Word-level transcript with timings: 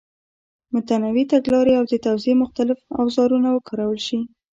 متنوع 0.73 1.15
تګلارې 1.33 1.73
او 1.79 1.83
د 1.91 1.93
توضیح 2.05 2.35
مختلف 2.43 2.79
اوزارونه 2.99 3.49
وکارول 3.51 3.99
شي. 4.07 4.19